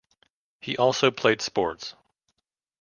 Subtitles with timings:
[0.59, 1.93] He also played sports.